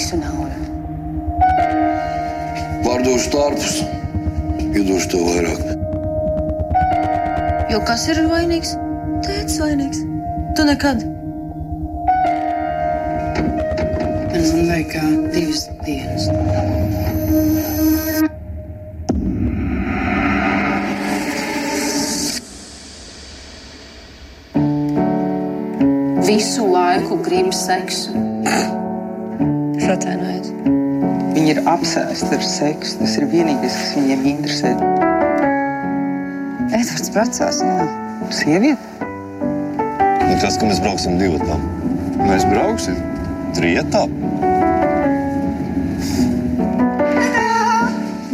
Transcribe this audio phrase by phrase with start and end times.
[0.00, 0.56] visu naudu.
[2.86, 3.74] Pārdošu tārpus,
[4.72, 5.64] iedošu to vairāk.
[7.70, 8.72] Jo kas ir vainīgs?
[9.26, 10.00] Tēvs vainīgs.
[10.56, 11.04] Tu nekad.
[14.40, 16.24] Man vajag kā divas dienas.
[26.30, 28.30] Visu laiku grib seksu.
[29.90, 30.50] Es atvainojos.
[31.34, 32.98] Viņi ir apsēsti ar seksu.
[33.00, 34.68] Tas ir vienīgais, kas viņiem interesē.
[36.78, 37.86] Edvards precās, jā.
[38.30, 39.08] Sieviete?
[40.28, 41.64] Un tas, ka mēs brauksim divi tam.
[42.20, 43.00] Mēs brauksim
[43.56, 44.04] trietā.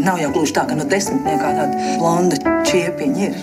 [0.05, 3.41] Nav jau gluži tā, ka no desmitniekā tāda blonda čiepiņa ir.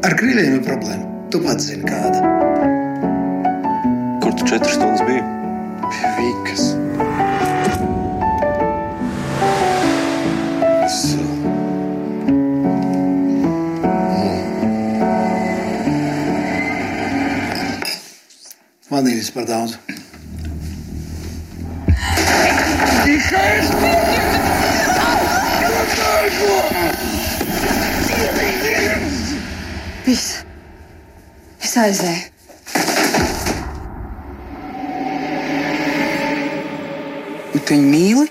[0.00, 1.28] Ar krīliem ir problēma.
[1.28, 2.24] Tu pats zini, kāda.
[4.24, 5.41] Kur tu četras stundas biji?
[5.90, 6.64] Pie Vīkas.
[10.86, 10.98] Es,
[18.92, 19.78] Vanīļas par daudz.
[30.06, 30.42] Viss.
[31.62, 32.31] Es aizēju.
[37.52, 38.28] Un tu viņu mīli?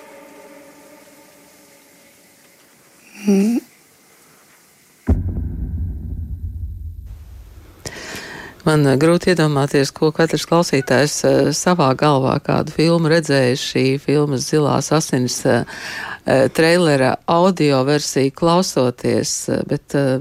[8.66, 13.68] Man eh, grūti iedomāties, ko katrs klausītājs eh, savā galvā kādu filmu redzējis.
[13.74, 16.11] Šī filmas Zilās asinis eh, eh,
[16.54, 20.20] trailera audio versiju klausoties, eh, bet eh,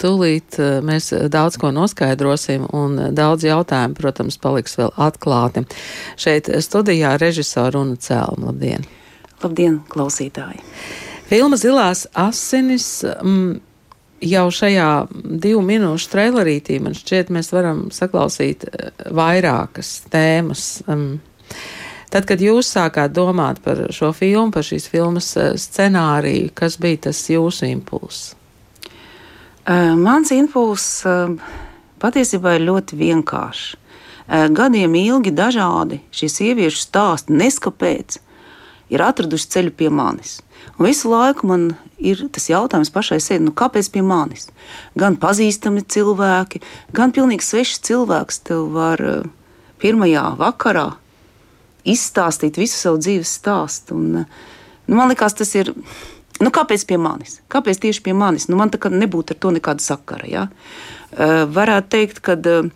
[0.00, 5.64] tūlīt eh, mēs daudz ko noskaidrosim un eh, daudz jautājumu, protams, paliks vēl atklāti.
[6.20, 8.52] Šeit studijā režisora Runa Cēlma.
[8.52, 8.84] Labdien!
[9.42, 10.60] Labdien, klausītāji!
[11.28, 13.02] Filma Zilās asinis.
[13.04, 13.58] Mm,
[14.18, 15.06] Jau šajā
[15.38, 20.64] divu minūšu trailerītī man šķiet, mēs varam saklausīt eh, vairākas tēmas.
[20.90, 21.20] Um,
[22.08, 27.08] Tad, kad jūs sākāt domāt par šo filmu, par šīs filmas eh, scenāriju, kas bija
[27.08, 28.32] tas jūsu impulss?
[29.68, 31.34] Uh, mans impulss uh,
[32.00, 33.76] patiesībā ir ļoti vienkāršs.
[34.28, 38.18] Gadiem ilgi dažādi šie sieviešu stāsti, neskapēc,
[38.92, 40.34] ir atraduši ceļu pie manis.
[40.76, 44.50] Un visu laiku man ir tas jautājums pašai sev, nu, kāpēc pie manis?
[45.00, 46.60] Gan pazīstami cilvēki,
[46.92, 49.00] gan pilnīgi svešs cilvēks tev var
[49.80, 50.90] pirmajā vakarā
[51.92, 53.96] izstāstīt visu savu dzīves stāstu.
[53.98, 55.72] Un, nu, man liekas, tas ir.
[56.38, 57.40] Nu, kāpēc pie manis?
[57.50, 58.46] Kāpēc tieši pie manis?
[58.46, 60.28] Nu, man tā kā nebūtu ar to nekāda sakara.
[60.30, 60.44] Ja?
[61.10, 62.68] Uh, varētu teikt, ka uh,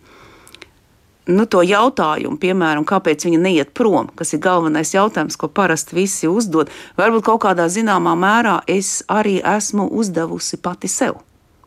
[1.31, 6.27] nu, to jautājumu, piemēram, kāpēc viņa neiet prom, kas ir galvenais jautājums, ko parasti visi
[6.27, 11.21] uzdod, varbūt kaut kādā zināmā mērā es arī esmu uzdevusi pati sev.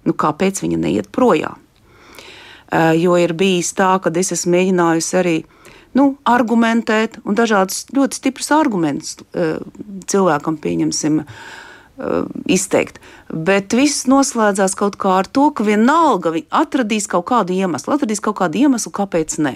[0.04, 1.56] Nu, kāpēc viņa neiet projām?
[2.66, 5.36] Uh, jo ir bijis tā, ka es esmu mēģinājusi arī
[5.96, 9.56] nu, argumentēt, un dažādus ļoti stiprus argumentus uh,
[10.10, 11.22] cilvēkam pieņemsim.
[11.22, 11.64] Uh,
[12.52, 12.98] izteikt.
[13.32, 18.20] Bet viss noslēdzās kaut kā ar to, ka vienalga viņi atradīs kaut kādu iemeslu, atradīs
[18.20, 19.54] kaut kādu iemeslu, kāpēc nē.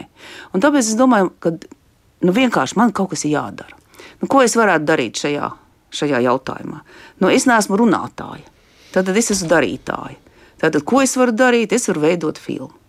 [0.56, 3.76] Un tāpēc es domāju, ka nu, vienkārši man kaut kas ir jādara.
[4.22, 5.52] Nu, ko es varētu darīt šajā,
[6.00, 6.80] šajā jautājumā?
[7.20, 8.48] Nu, es neesmu runātāja,
[8.96, 10.16] tad es esmu darītāja.
[10.60, 11.72] Tātad, ko es varu darīt?
[11.72, 12.79] Es varu veidot filmu.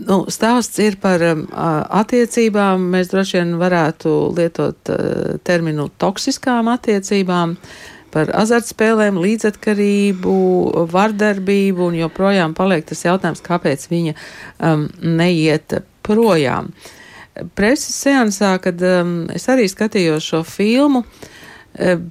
[0.00, 2.84] Nu, stāsts ir par um, attiecībām.
[2.94, 7.56] Mēs droši vien varētu lietot uh, terminu toksiskām attiecībām,
[8.10, 10.36] par azartspēlēm, līdzatkarību,
[10.90, 14.88] vardarbību, un joprojām paliek tas jautājums, kāpēc viņa um,
[15.20, 16.72] neiet projām.
[17.54, 21.04] Preses seansā, kad um, es arī skatījos šo filmu,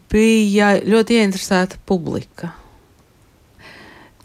[0.09, 2.53] bija ļoti ieinteresēta publika.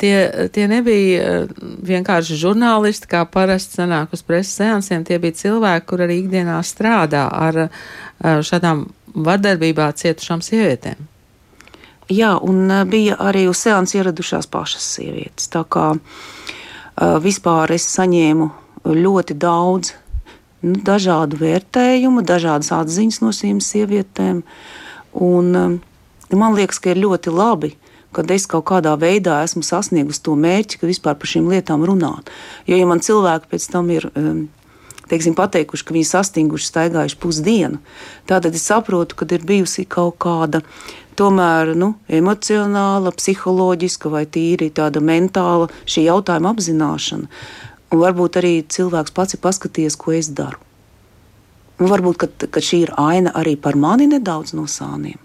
[0.05, 1.45] Tie, tie nebija eh,
[1.89, 5.01] vienkārši žurnālisti, kā parasti sanāk uz preses seansiem.
[5.01, 7.71] Tie bija cilvēki, kur arī ikdienā strādā ar eh,
[8.45, 8.83] šādām
[9.17, 10.99] vardarbībā cietušām sievietēm.
[12.13, 15.49] Jā, un eh, bija arī uz seansu ieradušās pašas sievietes.
[15.49, 15.95] Tā kā
[17.25, 18.51] vispār es saņēmu
[18.85, 19.95] ļoti daudz
[20.69, 24.45] nu, dažādu vērtējumu, dažādas atziņas no šīm sievietēm.
[25.25, 25.81] Un,
[26.29, 27.73] man liekas, ka ir ļoti labi,
[28.15, 32.31] kad es kaut kādā veidā esmu sasniegusi to mērķi, ka vispār par šīm lietām runāt.
[32.69, 34.11] Jo, ja man cilvēki pēc tam ir.
[34.19, 34.47] Um,
[35.05, 37.77] Teiksim, pateikuši, ka viņi sastinguši, staigājuši pusdienu.
[38.25, 40.63] Tad es saprotu, ka ir bijusi kaut kāda
[41.19, 47.29] tomēr nu, emocionāla, psiholoģiska vai tīri tāda mentāla šī jautājuma apzināšana.
[47.93, 50.57] Un varbūt arī cilvēks pats ir paskatījies, ko es daru.
[51.79, 55.21] Nu, varbūt ka, ka šī ir aina arī par mani nedaudz no sāniem.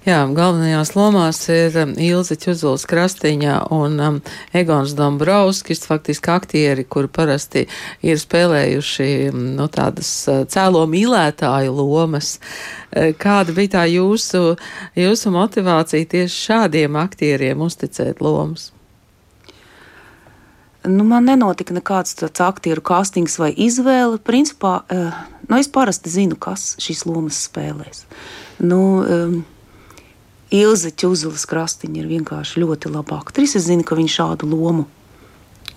[0.00, 4.14] Jā, galvenajās lomās ir um, Ilze Čuzuls Krastiņa un um,
[4.56, 7.66] Egons Dombrovskis, faktiski aktieri, kuri parasti
[8.00, 12.38] ir spēlējuši um, nu, tādas uh, cēlo mīlētāju lomas.
[12.40, 14.56] Uh, kāda bija tā jūsu,
[14.96, 18.70] jūsu motivācija tieši šādiem aktieriem uzticēt lomas?
[20.88, 24.16] Nu, man nenotika nekāds tāds aktieru kastings vai izvēle.
[24.24, 28.06] Principā, uh, nu, es parasti zinu, kas šīs lomas spēlēs.
[28.64, 28.80] Nu,
[30.50, 33.60] Ilze Čuzulas krastiņa ir vienkārši ļoti laba aktrise.
[33.60, 34.88] Es zinu, ka viņa šādu lomu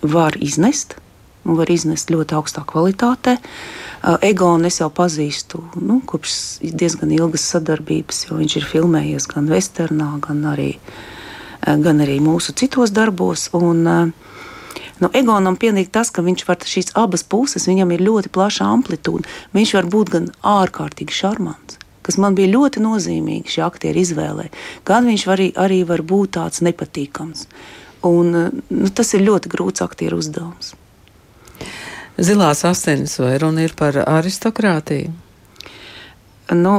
[0.02, 0.96] var iznest.
[1.44, 3.36] Var iznest ļoti augstā kvalitātē.
[3.38, 6.34] Uh, Egonu es jau pazīstu nu, kopš
[6.64, 12.56] diezgan ilgas sadarbības, jo viņš ir filmējies gan Westernā, gan arī, uh, gan arī mūsu
[12.56, 13.50] citos darbos.
[13.54, 18.32] Un, uh, nu, Egonam pienāk tas, ka viņš var šīs abas puses, viņam ir ļoti
[18.32, 19.28] plaša amplitūda.
[19.54, 24.50] Viņš var būt gan ārkārtīgi šarmants, kas man bija ļoti nozīmīgi šī aktieru izvēlē.
[24.86, 27.46] Gan viņš arī, arī var būt tāds nepatīkams.
[28.04, 28.36] Un,
[28.68, 30.74] nu, tas ir ļoti grūts aktieru uzdevums.
[32.20, 35.10] Zilās asinis vai runa ir par aristokrātiju?
[36.54, 36.76] Nu,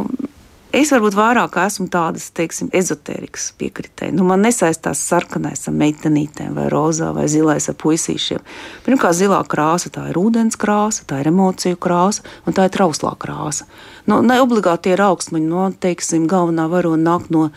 [0.75, 4.11] Es varbūt vairāk esmu tādas, teiksim, ezotērikas piekritēji.
[4.17, 8.41] Nu, man nesaistās sarkanais ar meitenītēm, vai rozā, vai zilais ar puisīšiem.
[8.83, 13.13] Pirmkārt, zilā krāsa tā ir ūdens krāsa, tā ir emociju krāsa, un tā ir trauslā
[13.15, 13.69] krāsa.
[14.05, 17.49] Nu, ne obligāti ir augstmaņi, no, teiksim, galvenā varona nāk no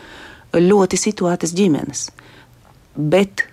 [0.57, 2.09] ļoti situētas ģimenes.
[2.97, 3.45] Bet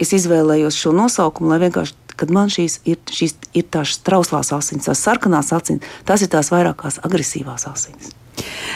[0.00, 4.86] es izvēlējos šo nosaukumu, lai vienkārši kad man šīs ir, šīs ir tās trauslās asins,
[4.86, 8.12] tās sarkanās asins, tās ir tās vairākās agresīvās asins.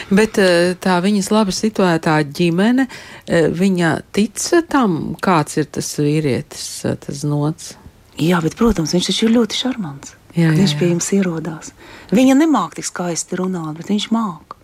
[0.09, 2.87] Bet eh, tā viņas labi situētā ģimene,
[3.27, 4.39] eh, viņa tic
[4.71, 7.75] tam, kāds ir tas vīrietis, eh, tas nots.
[8.19, 10.18] Jā, bet, protams, viņš taču ir ļoti šarmants.
[10.35, 10.55] Jā, jā, jā.
[10.59, 11.73] Viņš pie jums ierodās.
[12.13, 14.57] Viņa nemāk tik skaisti runāt, bet viņš māk.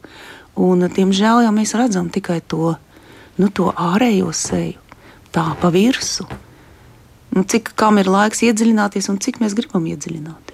[0.56, 2.76] Un, diemžēl, jau mēs redzam tikai to,
[3.42, 4.80] nu, to ārējo seju,
[5.36, 6.30] tā pa virsmu.
[7.36, 10.46] Nu, cik kam ir laiks iedziļināties un cik mēs gribam iedziļināties.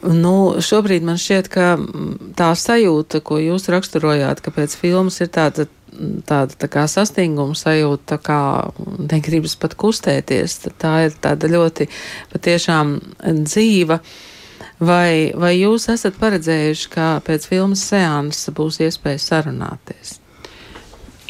[0.00, 5.28] Nu, šobrīd man šķiet, ka mm, tā sajūta, ko jūs raksturojāt, ka pēc filmas ir
[5.30, 5.68] tāda,
[6.28, 8.40] tāda tā kā sastinguma sajūta, tā kā
[9.10, 11.88] negribas pat kustēties, tā ir tāda ļoti
[12.32, 12.96] patiešām
[13.44, 14.00] dzīva.
[14.80, 20.16] Vai, vai jūs esat paredzējuši, ka pēc filmas seansa būs iespēja sarunāties?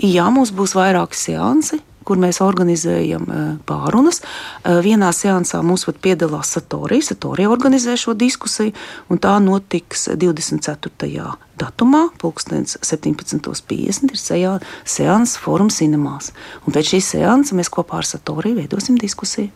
[0.00, 4.20] Jā, mums būs vairāki seansi kur mēs organizējam eh, pārunas.
[4.20, 7.10] Eh, vienā seansā mums pat piedalās Satorija.
[7.10, 8.74] Satorija organizē šo diskusiju,
[9.10, 11.24] un tā notiks 24.
[11.60, 14.14] datumā, pulkstenis 17.50.
[14.40, 16.32] ir seans Forum Cinemās.
[16.66, 19.50] Un pēc šīs seansa mēs kopā ar Satoriju veidosim diskusiju.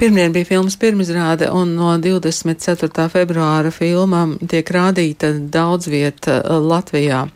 [0.00, 3.08] Pirmdien bija filmas pirmizrāde, un no 24.
[3.12, 7.26] februāra filma tiek rādīta daudz vieta eh, Latvijā.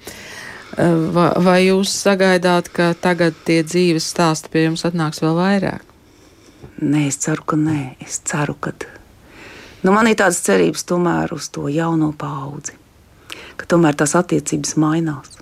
[0.76, 5.84] Vai, vai jūs sagaidāt, ka tagad tie dzīves stāsti pie jums atnāks vēl vairāk?
[6.82, 7.94] Nē, es ceru, ka nē.
[8.02, 8.72] Es ceru, ka
[9.84, 12.74] nu, man ir tādas cerības tomēr uz to jauno paudzi,
[13.60, 15.36] ka tomēr tās attiecības mainās.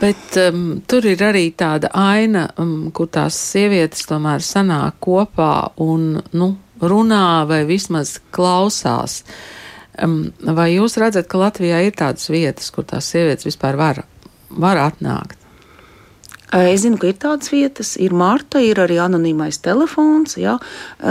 [0.00, 6.16] Bet um, tur ir arī tāda aina, um, kur tās sievietes tomēr sanāk kopā un
[6.32, 6.50] nu,
[6.80, 9.22] runā vai vismaz klausās.
[9.22, 9.65] Uh,
[9.96, 14.02] Vai jūs redzat, ka Latvijā ir tādas vietas, kur tās sievietes vispār var,
[14.50, 15.38] var atnākt?
[16.56, 20.54] Es zinu, ka ir tādas vietas, ir Marta, ir arī anonīmais telefons, jā,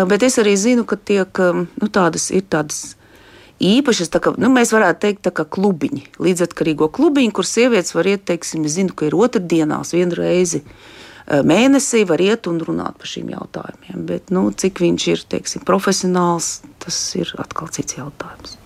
[0.07, 2.95] bet es arī zinu, ka tiek nu, tādas, ir tādas
[3.59, 8.63] īpašas, kā, nu, mēs varētu teikt, kā klubiņi, līdzatkarīgo klubiņi, kur sievietes var iet, teiksim,
[8.71, 10.63] zinu, ka ir otrdienās vienu reizi
[11.25, 16.61] mēnesī var iet un runāt par šīm jautājumiem, bet, nu, cik viņš ir, teiksim, profesionāls,
[16.79, 18.59] tas ir atkal cits jautājums.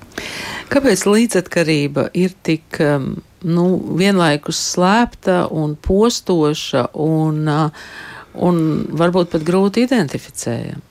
[0.69, 3.11] Kāpēc līdzatkarība ir tik um,
[3.45, 3.65] nu,
[3.99, 7.89] vienlaikus slēpta un postoša un, uh,
[8.35, 8.61] un
[8.99, 10.85] varbūt pat grūti identificējama?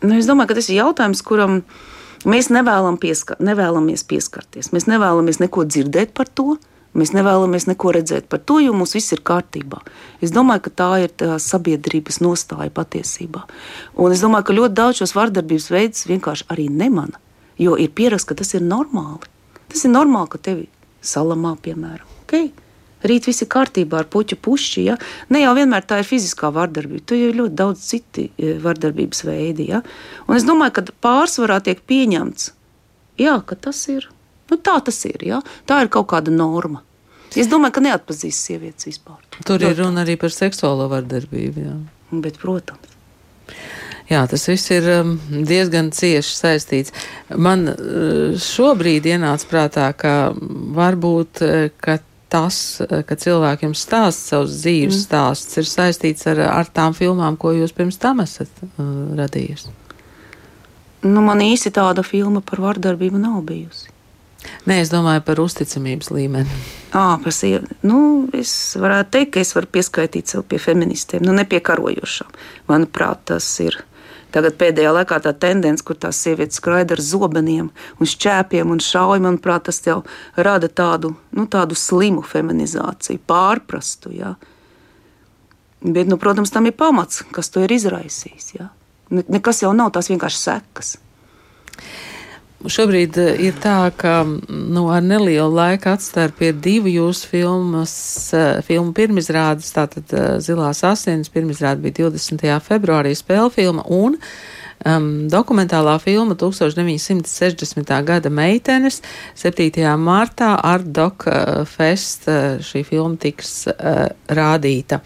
[0.00, 1.60] Nu, es domāju, ka tas ir jautājums, kuram
[2.28, 4.70] mēs nevēlam pieskar, nevēlamies pieskarties.
[4.72, 6.56] Mēs nevēlamies neko dzirdēt par to.
[6.90, 9.78] Mēs nevēlamies neko redzēt par to, jo mums viss ir kārtībā.
[10.24, 13.44] Es domāju, ka tā ir tā sabiedrības nostāja patiesībā.
[13.94, 17.22] Un es domāju, ka ļoti daudz šos vardarbības veidus vienkārši arī nemana.
[17.60, 19.30] Jo ir pieraksts, ka tas ir normāli.
[19.70, 20.66] Tas ir normāli, ka tevi
[21.04, 22.10] salamā, piemēram.
[22.24, 22.50] Okay?
[23.06, 24.86] Rīt viss ir kārtībā ar puķu pušķi.
[24.90, 24.96] Ja?
[25.32, 29.70] Ne jau vienmēr tā ir fiziskā vardarbība, tur ir ļoti daudz citi e, vardarbības veidi.
[29.70, 29.84] Ja?
[30.26, 32.50] Un es domāju, ka pārsvarā tiek pieņemts,
[33.22, 34.10] jā, ka tas ir.
[34.50, 35.22] Nu, tā tas ir.
[35.26, 35.40] Ja?
[35.68, 36.82] Tā ir kaut kāda norma.
[37.38, 39.20] Es domāju, ka neatpazīst sievietes vispār.
[39.46, 41.66] Tur ir runa arī par seksuālo vardarbību.
[41.68, 41.76] Jā.
[42.24, 42.90] Bet, protams.
[44.10, 45.12] Jā, tas viss ir um,
[45.46, 46.94] diezgan cieši saistīts.
[47.38, 50.14] Man uh, šobrīd ienāca prātā, ka
[50.74, 55.04] varbūt uh, ka tas, uh, ka cilvēki jums stāsta savus dzīves mm.
[55.04, 58.82] stāstus, ir saistīts ar, ar tām filmām, ko jūs pirms tam esat uh,
[59.20, 59.70] radījusi.
[61.06, 63.94] Nu, man īsti tāda filma par vardarbību nav bijusi.
[64.68, 66.60] Nē, es domāju par uzticamības līmeni.
[66.96, 67.68] À, par sievi.
[67.86, 68.00] Nu,
[68.36, 72.32] es varētu teikt, ka es varu pieskaitīt sev pie feministiem, nu, nepiekarojošām.
[72.70, 73.82] Manuprāt, tas ir.
[74.30, 79.18] Tagad pēdējā laikā tā tendence, kur tās sievietes skraida ar zobeniem un šķēpiem un šauj,
[79.24, 80.00] manuprāt, tas jau
[80.38, 84.14] rada tādu, nu, tādu slimu feminizāciju, pārprastu.
[84.14, 84.36] Ja?
[85.82, 88.52] Bet, nu, protams, tam ir pamats, kas to ir izraisījis.
[88.54, 88.70] Ja?
[89.10, 90.94] Nekas jau nav tās vienkārši sekas.
[92.60, 97.92] Šobrīd eh, ir tā, ka nu, ar nelielu laika atstarpi ir divu jūsu filmas,
[98.36, 102.58] eh, filmu pirmizrādes, tātad eh, Zilās asins pirmizrāde bija 20.
[102.66, 107.94] februārī spēle filma un um, dokumentālā filma 1960.
[108.04, 109.00] gada meitenes
[109.40, 109.80] 7.
[109.96, 111.24] martā ar Dok
[111.70, 112.28] Fest
[112.66, 115.00] šī filma tiks uh, rādīta.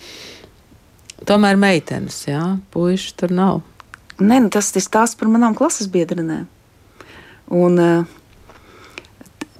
[1.22, 2.42] Tomēr meitenes, jā,
[2.74, 3.62] puiši tur nav.
[4.18, 6.50] Nē, nu tas ir stāsts par manām klases biedrenēm.
[7.52, 8.04] Un, uh,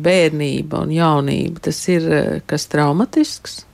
[0.05, 3.65] bērnība un jaunība tas ir uh, kas traumatisks?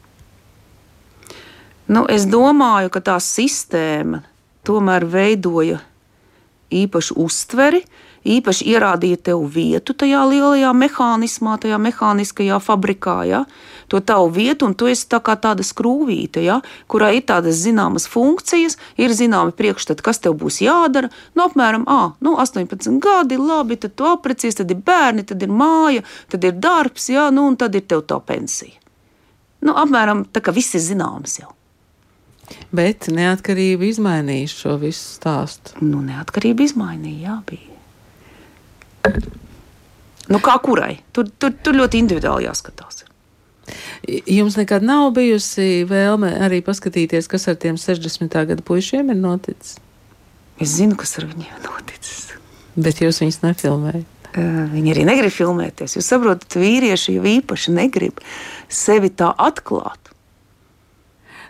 [1.84, 4.22] Nu, es domāju, ka tā sistēma
[4.64, 5.82] tomēr veidoja
[6.72, 7.82] īpašu uztveri,
[8.24, 13.16] īpaši ierādīja tev vietu tajā lielajā mehānismā, tajā mehāniskajā fabrikā.
[13.28, 13.42] Ja?
[13.92, 16.62] To tavu vietu, un tu esi tā kā tāda skrūvīte, ja?
[16.88, 21.10] kurā ir tādas zināmas funkcijas, ir zināmi priekšstati, kas tev būs jādara.
[21.36, 25.52] Nu, apmēram à, nu, 18 gadi, labi, tad tu aprecies, tad ir bērni, tad ir
[25.52, 27.28] māja, tad ir darbs, ja?
[27.28, 28.80] nu, un tad ir tev tā pensija.
[29.64, 31.52] Nu, apmēram tā kā viss ir zināms jau.
[32.74, 35.78] Bet neatkarība izmainīja šo visu stāstu.
[35.84, 39.22] Nu, neatkarība izmainīja, jā, bija.
[40.32, 40.98] Nu, kā kurai?
[41.12, 43.04] Tur, tur, tur ļoti individuāli jāskatās.
[44.04, 48.28] Jums nekad nav bijusi vēlme arī paskatīties, kas ar tiem 60.
[48.50, 49.78] gada puišiem ir noticis?
[50.60, 52.26] Es zinu, kas ar viņiem ir noticis.
[52.76, 54.10] Bet jūs viņus nefilmējat.
[54.34, 55.94] Viņi arī negrib filmēties.
[55.94, 58.18] Jūs saprotat, vīrieši jau īpaši negrib
[58.68, 60.03] sevi tā atklāt.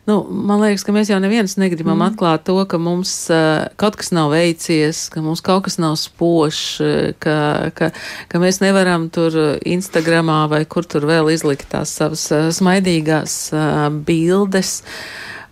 [0.04, 2.11] Nu, man liekas, ka mēs jau neviens negribam mm.
[2.11, 6.76] atklāt to, ka mums uh, kaut kas nav veicies, ka mums kaut kas nav spožs,
[7.25, 7.37] ka,
[7.73, 7.88] ka,
[8.28, 9.32] ka mēs nevaram tur
[9.64, 14.82] Instagramā vai kur tur vēl izlikt tās savas uh, smaidīgās uh, bildes.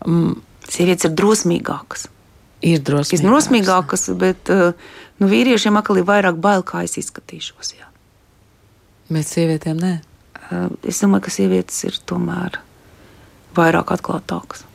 [0.04, 0.34] Mm.
[0.68, 2.04] Sievietes ir drosmīgākas.
[2.62, 3.22] Ir drosmīgākas.
[3.24, 7.72] Ir drosmīgākas, bet nu, vīriešiem atkal ir vairāk bail, kā es izskatīšos.
[7.80, 7.88] Jā.
[9.12, 9.94] Bet sievietēm nē.
[10.86, 12.60] Es domāju, ka sievietes ir tomēr
[13.56, 14.66] vairāk atklātāks.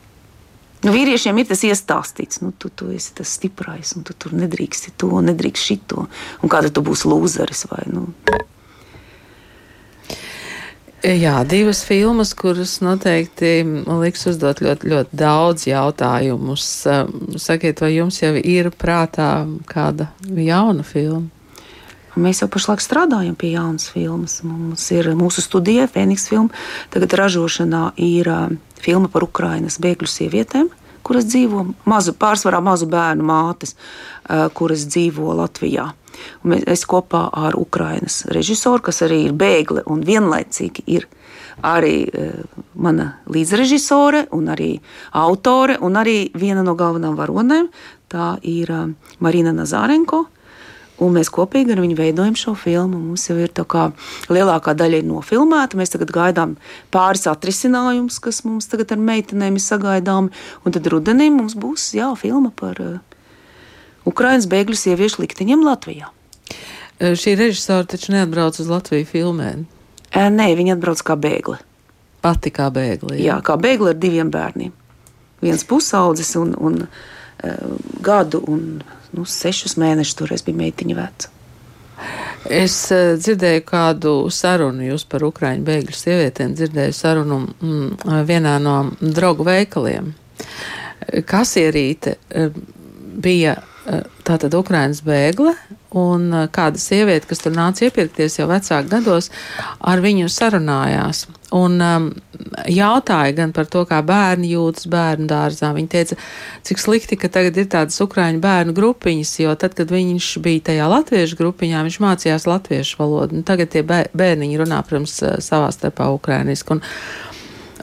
[0.86, 4.94] Nu, vīriešiem ir tas iestāstīts, nu, tu, tu esi tas stiprais, un tu tur nedrīksti
[5.00, 6.06] to, nedrīkst šito.
[6.38, 8.06] Un kāda tu būsi lūzeris vai nu.
[11.02, 16.68] Jā, divas filmas, kuras noteikti liks uzdot ļoti, ļoti daudz jautājumus.
[17.38, 19.32] Sakiet, vai jums jau ir prātā
[19.70, 21.26] kāda jauna filma?
[22.18, 24.40] Mēs jau pašlaik strādājam pie jaunas filmas.
[24.42, 26.50] Mums ir mūsu studija, Fēniks filma.
[26.90, 30.70] Tagad ražošanā ir uh, filma par Ukrainas bēgļu sievietēm,
[31.06, 35.88] kuras dzīvo mazu, pārsvarā mazu bērnu mātes, uh, kuras dzīvo Latvijā.
[36.42, 41.06] Un es kopā ar Ukrainas režisoru, kas arī ir bēgle un vienlaicīgi ir
[41.66, 42.40] arī uh,
[42.74, 44.72] mana līdzrežisore, un arī
[45.18, 47.70] autore, un arī viena no galvenām varonēm.
[48.08, 48.90] Tā ir uh,
[49.24, 50.26] Marina Nazārenko.
[50.98, 52.98] Un mēs kopīgi ar viņu veidojam šo filmu.
[52.98, 53.88] Mums jau ir tā kā
[54.32, 55.78] lielākā daļa nofilmēta.
[55.78, 56.56] Mēs tagad gaidām
[56.94, 60.34] pāris atrisinājumus, kas mums tagad ar meitenēm ir sagaidāmi.
[60.66, 62.98] Un tad rudenī mums būs jā, filma par uh,
[64.10, 66.10] Ukraiņas bēgļu sieviešu likteņiem Latvijā.
[66.98, 69.62] Šī režisora taču neatbrauc uz Latviju filmēt.
[70.18, 71.60] Nē, viņa atbrauc kā bēgle.
[72.24, 73.14] Pati kā bēgle.
[73.20, 74.74] Jā, jā kā bēgle ar diviem bērniem.
[75.44, 76.80] Viens pusaudzis un, un
[78.02, 78.80] gadu un
[79.16, 81.34] nu, sešus mēnešus toreiz bija meitiņa veca.
[82.48, 88.76] Es uh, dzirdēju kādu sarunu jūs par Ukraiņu bēgļu sievietēm, dzirdēju sarunu mm, vienā no
[89.00, 90.12] draugu veikaliem.
[91.28, 92.54] Kasierīte uh,
[93.18, 95.56] bija uh, tātad Ukraiņas bēgle,
[95.96, 99.30] un kāda sieviete, kas tur nāca iepirkties jau vecāku gados,
[99.80, 101.26] ar viņu sarunājās.
[101.56, 102.08] Un um,
[102.68, 105.70] jautāja gan par to, kā bērni jūtas bērnu dārzā.
[105.72, 106.18] Viņa teica,
[106.68, 110.90] cik slikti, ka tagad ir tādas ukraiņu bērnu grupiņas, jo tad, kad viņš bija tajā
[110.92, 113.40] latviešu grupiņā, viņš mācījās latviešu valodu.
[113.40, 116.76] Un tagad tie bērniņi runā, protams, savā starpā ukrainiski.
[116.76, 116.84] Un,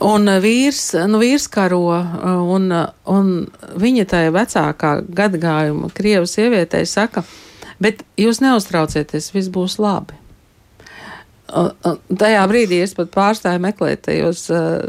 [0.03, 1.85] Un vīrs, nu, vīrs karo,
[2.51, 2.65] un,
[3.07, 3.29] un
[3.79, 7.23] viņa tajā vecākā gadagājuma krievu sievietei saka,
[7.83, 10.17] bet jūs neuztraucieties, viss būs labi.
[11.45, 14.81] Tajā brīdī es pat pārstāju meklēt tajos uh,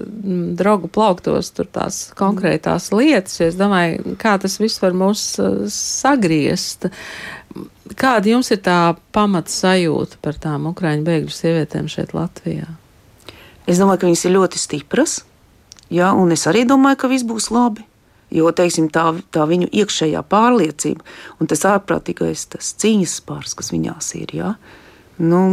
[0.57, 3.37] draugu plauktos, tās konkrētās lietas.
[3.45, 6.89] Es domāju, kā tas viss var mūs uh, sagriezt.
[8.00, 12.67] Kāda jums ir tā pamata sajūta par tām ukraiņu bēgļu sievietēm šeit Latvijā?
[13.69, 15.21] Es domāju, ka viņas ir ļoti stipras,
[15.93, 17.84] jā, un es arī domāju, ka viss būs labi.
[18.34, 21.04] Jo teiksim, tā, tā viņu iekšējā pārliecība
[21.41, 24.34] un tas ārprātīgais tas cīņas spārs, kas viņās ir.
[24.41, 24.56] Jā,
[25.23, 25.45] nu,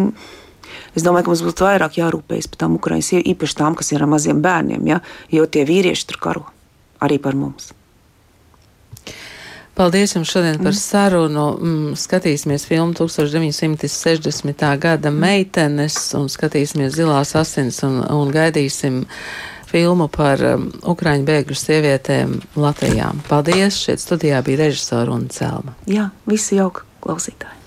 [0.98, 4.10] Es domāju, ka mums būtu vairāk jārūpējas par tām Ukraiņas, īpaši tām, kas ir ar
[4.10, 5.00] maziem bērniem, ja?
[5.30, 6.46] jo tie vīrieši tur karo
[7.04, 7.74] arī par mums.
[9.74, 10.78] Paldies jums šodien par mm.
[10.78, 11.46] sarunu.
[11.58, 14.68] Mm, skatīsimies filmu 1960.
[14.78, 19.02] gada meitenes un skatīsimies zilās asins un, un gaidīsim
[19.74, 23.10] filmu par um, Ukraiņu bēgļu sievietēm Latvijā.
[23.30, 23.82] Paldies!
[23.88, 25.74] Šeit studijā bija režisora un Celma.
[25.90, 27.63] Jā, visi jauki klausītāji!